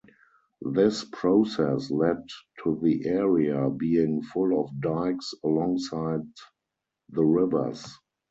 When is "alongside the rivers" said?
5.43-7.85